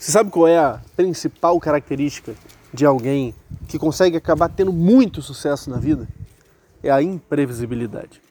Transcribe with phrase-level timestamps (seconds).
[0.00, 2.32] Você sabe qual é a principal característica
[2.72, 3.34] de alguém
[3.68, 6.08] que consegue acabar tendo muito sucesso na vida?
[6.82, 8.22] É a imprevisibilidade.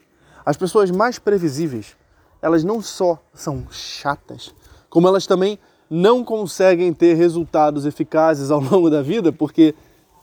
[0.44, 1.96] As pessoas mais previsíveis,
[2.42, 4.52] elas não só são chatas,
[4.90, 9.76] como elas também não conseguem ter resultados eficazes ao longo da vida, porque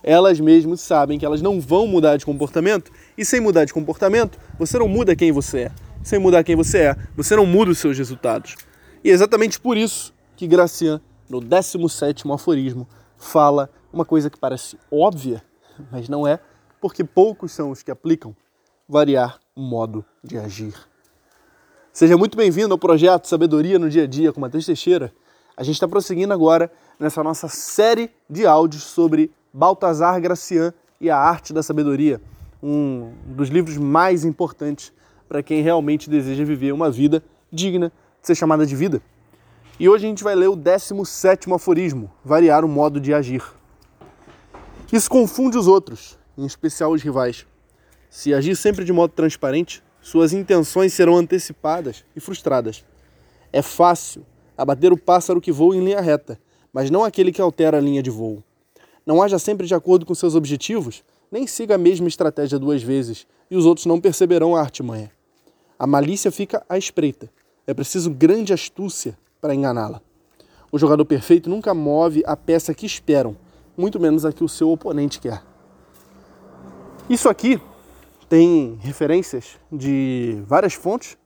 [0.02, 4.36] elas mesmas sabem que elas não vão mudar de comportamento, e sem mudar de comportamento,
[4.58, 5.72] você não muda quem você é.
[6.02, 8.56] Sem mudar quem você é, você não muda os seus resultados.
[9.04, 14.78] E é exatamente por isso que Gracian, no 17º aforismo, fala uma coisa que parece
[14.90, 15.42] óbvia,
[15.90, 16.38] mas não é,
[16.80, 18.34] porque poucos são os que aplicam
[18.88, 20.74] variar o modo de agir.
[21.92, 25.12] Seja muito bem-vindo ao projeto Sabedoria no Dia a Dia com Matheus Teixeira.
[25.56, 31.16] A gente está prosseguindo agora nessa nossa série de áudios sobre Baltazar Gracian e a
[31.16, 32.20] Arte da Sabedoria,
[32.62, 34.92] um dos livros mais importantes
[35.28, 39.00] para quem realmente deseja viver uma vida digna de ser chamada de vida.
[39.78, 43.44] E hoje a gente vai ler o 17º aforismo, variar o modo de agir.
[44.90, 47.46] Isso confunde os outros, em especial os rivais.
[48.08, 52.86] Se agir sempre de modo transparente, suas intenções serão antecipadas e frustradas.
[53.52, 54.24] É fácil
[54.56, 56.40] abater o pássaro que voa em linha reta,
[56.72, 58.42] mas não aquele que altera a linha de voo.
[59.04, 63.26] Não haja sempre de acordo com seus objetivos, nem siga a mesma estratégia duas vezes,
[63.50, 65.10] e os outros não perceberão a artimanha.
[65.78, 67.30] A malícia fica à espreita.
[67.66, 70.02] É preciso grande astúcia para enganá-la.
[70.72, 73.36] O jogador perfeito nunca move a peça que esperam,
[73.76, 75.40] muito menos a que o seu oponente quer.
[77.08, 77.60] Isso aqui
[78.28, 81.16] tem referências de várias fontes.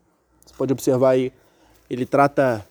[0.44, 1.32] Você pode observar aí,
[1.88, 2.62] ele trata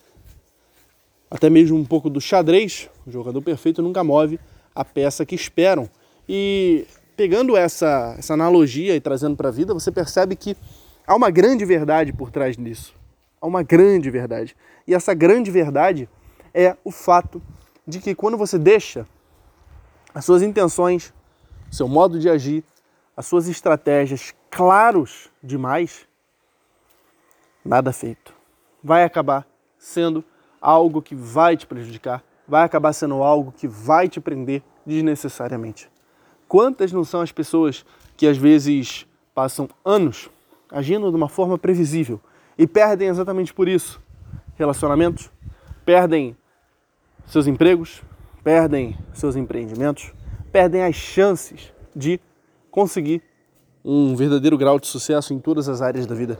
[1.28, 2.88] até mesmo um pouco do xadrez.
[3.04, 4.38] O jogador perfeito nunca move
[4.72, 5.90] a peça que esperam.
[6.28, 10.56] E pegando essa, essa analogia e trazendo para a vida, você percebe que
[11.04, 12.99] há uma grande verdade por trás disso.
[13.40, 14.56] Há uma grande verdade.
[14.86, 16.08] E essa grande verdade
[16.52, 17.40] é o fato
[17.86, 19.06] de que quando você deixa
[20.14, 21.14] as suas intenções,
[21.70, 22.64] seu modo de agir,
[23.16, 26.06] as suas estratégias claros demais,
[27.64, 28.34] nada feito.
[28.82, 29.46] Vai acabar
[29.78, 30.24] sendo
[30.60, 35.90] algo que vai te prejudicar, vai acabar sendo algo que vai te prender desnecessariamente.
[36.48, 37.84] Quantas não são as pessoas
[38.16, 40.28] que às vezes passam anos
[40.70, 42.20] agindo de uma forma previsível
[42.60, 43.98] e perdem exatamente por isso
[44.54, 45.30] relacionamentos,
[45.82, 46.36] perdem
[47.24, 48.02] seus empregos,
[48.44, 50.12] perdem seus empreendimentos,
[50.52, 52.20] perdem as chances de
[52.70, 53.22] conseguir
[53.82, 56.38] um verdadeiro grau de sucesso em todas as áreas da vida.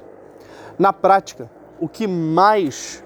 [0.79, 3.03] Na prática, o que mais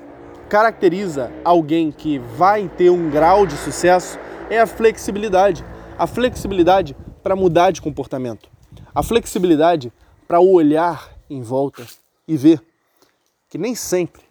[0.49, 4.19] caracteriza alguém que vai ter um grau de sucesso
[4.51, 5.65] é a flexibilidade.
[5.97, 8.51] A flexibilidade para mudar de comportamento.
[8.93, 9.93] A flexibilidade
[10.27, 11.87] para olhar em volta
[12.27, 12.61] e ver
[13.55, 14.23] que nem sempre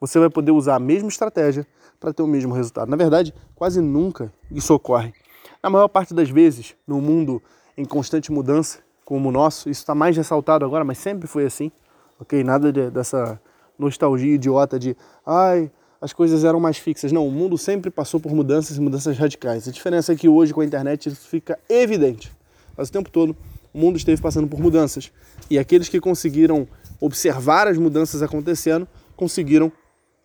[0.00, 1.66] você vai poder usar a mesma estratégia
[1.98, 2.88] para ter o mesmo resultado.
[2.88, 5.12] Na verdade, quase nunca isso ocorre.
[5.60, 7.42] Na maior parte das vezes, no mundo
[7.76, 11.72] em constante mudança, como o nosso, isso está mais ressaltado agora, mas sempre foi assim,
[12.20, 12.44] ok?
[12.44, 13.40] Nada de, dessa
[13.76, 15.68] nostalgia idiota de, ai,
[16.00, 17.10] as coisas eram mais fixas.
[17.10, 19.66] Não, o mundo sempre passou por mudanças e mudanças radicais.
[19.66, 22.30] A diferença é que hoje com a internet isso fica evidente.
[22.76, 23.34] Mas o tempo todo
[23.74, 25.10] o mundo esteve passando por mudanças.
[25.50, 26.68] E aqueles que conseguiram
[27.00, 29.72] observar as mudanças acontecendo conseguiram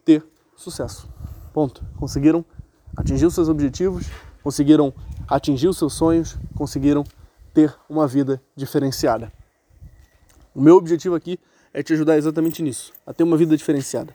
[0.03, 0.23] ter
[0.55, 1.07] sucesso.
[1.53, 1.83] Ponto.
[1.97, 2.43] Conseguiram
[2.95, 4.07] atingir os seus objetivos,
[4.43, 4.93] conseguiram
[5.27, 7.03] atingir os seus sonhos, conseguiram
[7.53, 9.31] ter uma vida diferenciada.
[10.53, 11.39] O meu objetivo aqui
[11.73, 14.13] é te ajudar exatamente nisso, a ter uma vida diferenciada,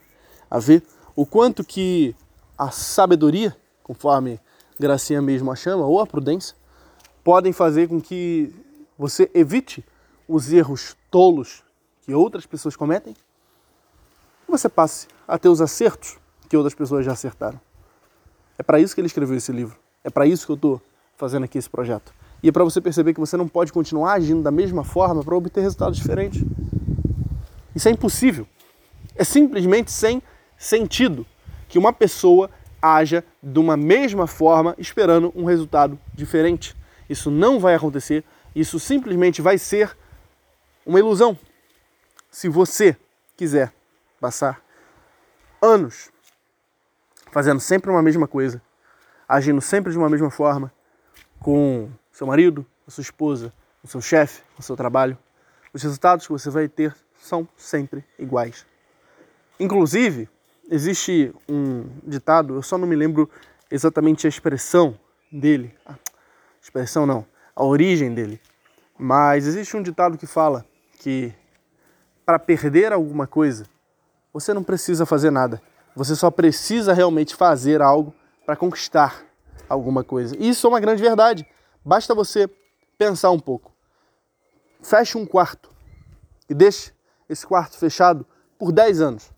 [0.51, 0.83] a ver
[1.15, 2.15] o quanto que
[2.59, 4.41] a sabedoria, conforme
[4.79, 6.57] Gracinha mesmo a chama, ou a prudência,
[7.23, 8.53] podem fazer com que
[8.99, 9.85] você evite
[10.29, 11.64] os erros tolos
[12.05, 13.15] que outras pessoas cometem
[14.57, 16.17] você passe a ter os acertos
[16.49, 17.61] que outras pessoas já acertaram.
[18.59, 19.77] É para isso que ele escreveu esse livro.
[20.03, 20.83] É para isso que eu estou
[21.17, 22.13] fazendo aqui esse projeto.
[22.43, 25.35] E é para você perceber que você não pode continuar agindo da mesma forma para
[25.35, 26.45] obter resultados diferentes.
[27.75, 28.47] Isso é impossível.
[29.17, 30.23] É simplesmente sem
[30.57, 31.27] sentido
[31.69, 32.51] que uma pessoa
[32.81, 36.77] haja de uma mesma forma esperando um resultado diferente.
[37.09, 38.23] Isso não vai acontecer,
[38.55, 39.97] isso simplesmente vai ser
[40.87, 41.37] uma ilusão.
[42.35, 42.97] Se você
[43.37, 43.73] quiser
[44.21, 44.61] passar
[45.63, 46.11] anos
[47.31, 48.61] fazendo sempre uma mesma coisa,
[49.29, 50.73] agindo sempre de uma mesma forma,
[51.39, 53.55] com seu marido, a sua esposa,
[53.85, 55.17] o seu chefe, o seu trabalho,
[55.73, 58.67] os resultados que você vai ter são sempre iguais.
[59.61, 60.29] Inclusive,
[60.69, 63.31] existe um ditado, eu só não me lembro
[63.71, 64.99] exatamente a expressão
[65.31, 65.73] dele.
[65.87, 65.95] Ah,
[66.61, 68.41] expressão não, a origem dele.
[68.99, 70.67] Mas existe um ditado que fala
[70.99, 71.33] que
[72.25, 73.67] para perder alguma coisa,
[74.33, 75.61] você não precisa fazer nada.
[75.95, 78.13] Você só precisa realmente fazer algo
[78.45, 79.25] para conquistar
[79.69, 80.37] alguma coisa.
[80.39, 81.47] E isso é uma grande verdade.
[81.85, 82.49] Basta você
[82.99, 83.73] pensar um pouco.
[84.83, 85.71] Feche um quarto
[86.49, 86.93] e deixe
[87.29, 88.27] esse quarto fechado
[88.59, 89.31] por 10 anos.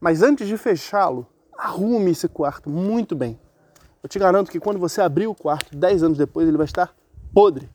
[0.00, 1.26] Mas antes de fechá-lo,
[1.56, 3.38] arrume esse quarto muito bem.
[4.02, 6.94] Eu te garanto que quando você abrir o quarto, 10 anos depois, ele vai estar
[7.34, 7.70] podre,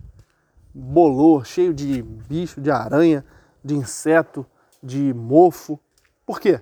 [0.74, 3.24] bolor, cheio de bicho, de aranha,
[3.64, 4.46] de inseto,
[4.86, 5.80] de mofo.
[6.26, 6.62] Por quê?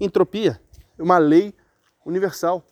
[0.00, 0.60] Entropia
[0.98, 1.54] é uma lei
[2.04, 2.64] universal.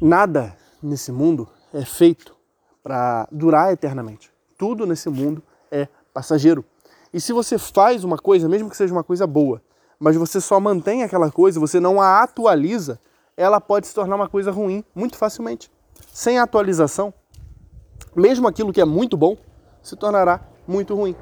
[0.00, 2.34] Nada nesse mundo é feito
[2.82, 4.32] para durar eternamente.
[4.58, 6.64] Tudo nesse mundo é passageiro.
[7.12, 9.62] E se você faz uma coisa, mesmo que seja uma coisa boa,
[9.98, 12.98] mas você só mantém aquela coisa, você não a atualiza,
[13.36, 15.70] ela pode se tornar uma coisa ruim muito facilmente.
[16.14, 17.12] Sem atualização,
[18.16, 19.36] mesmo aquilo que é muito bom
[19.82, 21.14] se tornará muito ruim.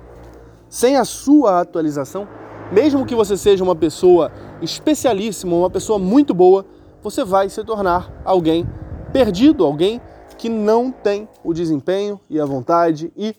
[0.68, 2.28] Sem a sua atualização,
[2.70, 4.30] mesmo que você seja uma pessoa
[4.60, 6.66] especialíssima, uma pessoa muito boa,
[7.02, 8.68] você vai se tornar alguém
[9.12, 10.00] perdido, alguém
[10.36, 13.34] que não tem o desempenho e a vontade e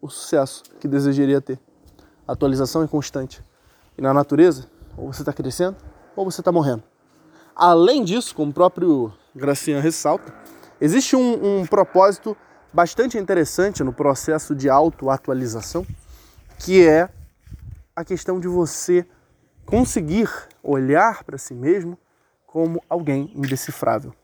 [0.00, 1.58] o sucesso que desejaria ter.
[2.28, 3.42] A atualização é constante.
[3.96, 5.76] E na natureza, ou você está crescendo
[6.14, 6.82] ou você está morrendo.
[7.56, 10.32] Além disso, como o próprio Gracian ressalta,
[10.80, 12.36] existe um, um propósito
[12.72, 15.86] bastante interessante no processo de autoatualização,
[16.58, 17.08] que é
[17.94, 19.06] a questão de você
[19.66, 20.28] conseguir
[20.62, 21.98] olhar para si mesmo
[22.46, 24.14] como alguém indecifrável.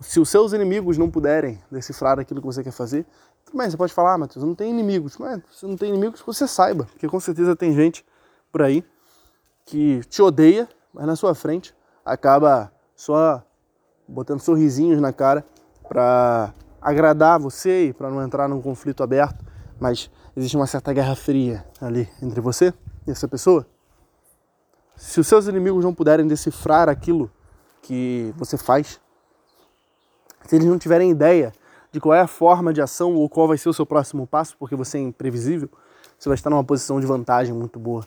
[0.00, 3.06] Se os seus inimigos não puderem decifrar aquilo que você quer fazer,
[3.44, 5.16] tudo bem, você pode falar, ah, Matheus, eu não tenho inimigos.
[5.18, 8.04] Mas se não tem inimigos, você saiba, porque com certeza tem gente
[8.50, 8.84] por aí
[9.64, 11.74] que te odeia, mas na sua frente
[12.04, 13.42] acaba só
[14.06, 15.44] botando sorrisinhos na cara
[15.88, 19.43] para agradar você e para não entrar num conflito aberto,
[19.78, 22.72] mas existe uma certa guerra fria ali entre você
[23.06, 23.66] e essa pessoa.
[24.96, 27.30] Se os seus inimigos não puderem decifrar aquilo
[27.82, 29.00] que você faz,
[30.46, 31.52] se eles não tiverem ideia
[31.90, 34.56] de qual é a forma de ação ou qual vai ser o seu próximo passo,
[34.58, 35.68] porque você é imprevisível,
[36.18, 38.04] você vai estar numa posição de vantagem muito boa.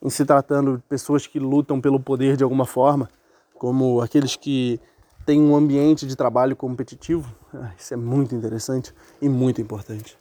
[0.00, 3.08] Em se tratando de pessoas que lutam pelo poder de alguma forma,
[3.54, 4.80] como aqueles que
[5.24, 10.18] têm um ambiente de trabalho competitivo, ah, isso é muito interessante e muito importante.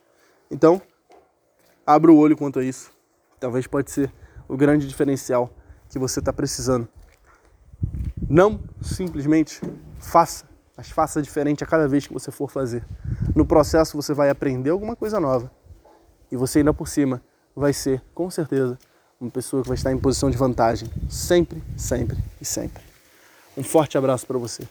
[0.52, 0.82] Então,
[1.88, 2.92] abra o olho quanto a isso.
[3.40, 4.14] Talvez pode ser
[4.48, 5.50] o grande diferencial
[5.90, 6.88] que você está precisando.
[8.30, 9.60] Não simplesmente
[10.00, 10.52] faça
[10.82, 12.84] mas faça diferente a cada vez que você for fazer.
[13.36, 15.52] No processo você vai aprender alguma coisa nova.
[16.32, 17.22] E você ainda por cima
[17.56, 18.80] vai ser, com certeza,
[19.20, 20.90] uma pessoa que vai estar em posição de vantagem.
[21.08, 22.82] Sempre, sempre e sempre.
[23.56, 24.68] Um forte abraço para você.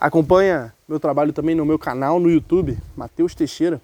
[0.00, 3.78] Acompanha meu trabalho também no meu canal no YouTube, Matheus Teixeira.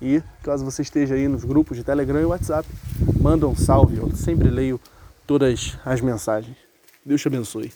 [0.00, 2.68] E caso você esteja aí nos grupos de Telegram e WhatsApp,
[3.20, 3.96] manda um salve.
[3.96, 4.80] Eu sempre leio
[5.26, 6.56] todas as mensagens.
[7.04, 7.72] Deus te abençoe.